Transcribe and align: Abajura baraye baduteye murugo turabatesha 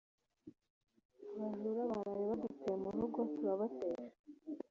Abajura 1.31 1.81
baraye 1.93 2.23
baduteye 2.31 2.75
murugo 2.83 3.19
turabatesha 3.33 4.07